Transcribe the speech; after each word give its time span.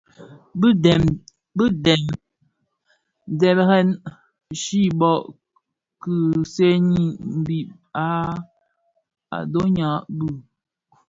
Bị 0.59 0.69
dèm 1.85 2.01
mbèrèn 3.35 3.87
chi 4.61 4.81
bò 4.99 5.11
kiseni 6.01 7.03
mbiň 7.39 7.67
a 8.05 8.07
ndhoňa 9.47 9.89
bi. 10.17 10.27